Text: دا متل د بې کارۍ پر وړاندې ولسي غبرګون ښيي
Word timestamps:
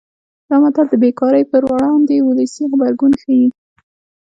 دا 0.47 0.55
متل 0.63 0.85
د 0.89 0.93
بې 1.01 1.11
کارۍ 1.19 1.43
پر 1.51 1.61
وړاندې 1.71 2.15
ولسي 2.27 2.63
غبرګون 2.71 3.13
ښيي 3.21 3.47